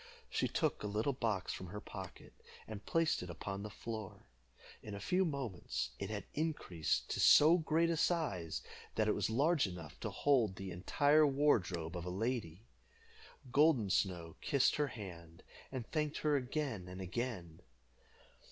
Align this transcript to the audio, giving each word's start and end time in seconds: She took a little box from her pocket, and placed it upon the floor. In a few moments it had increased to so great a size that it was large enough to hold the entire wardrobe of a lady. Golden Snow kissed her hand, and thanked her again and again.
She 0.31 0.47
took 0.47 0.81
a 0.81 0.87
little 0.87 1.13
box 1.13 1.53
from 1.53 1.67
her 1.67 1.79
pocket, 1.79 2.33
and 2.67 2.83
placed 2.87 3.21
it 3.21 3.29
upon 3.29 3.61
the 3.61 3.69
floor. 3.69 4.25
In 4.81 4.95
a 4.95 4.99
few 4.99 5.23
moments 5.23 5.91
it 5.99 6.09
had 6.09 6.23
increased 6.33 7.11
to 7.11 7.19
so 7.19 7.59
great 7.59 7.91
a 7.91 7.97
size 7.97 8.63
that 8.95 9.07
it 9.07 9.13
was 9.13 9.29
large 9.29 9.67
enough 9.67 9.99
to 9.99 10.09
hold 10.09 10.55
the 10.55 10.71
entire 10.71 11.27
wardrobe 11.27 11.95
of 11.95 12.05
a 12.05 12.09
lady. 12.09 12.65
Golden 13.51 13.91
Snow 13.91 14.37
kissed 14.41 14.77
her 14.77 14.87
hand, 14.87 15.43
and 15.71 15.85
thanked 15.91 16.17
her 16.25 16.35
again 16.35 16.87
and 16.87 16.99
again. 16.99 17.61